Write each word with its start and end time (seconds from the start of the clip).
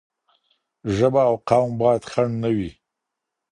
ژبه 0.95 1.21
او 1.29 1.35
قوم 1.49 1.71
باید 1.81 2.03
خنډ 2.11 2.33
نه 2.43 2.49
وي. 2.55 2.71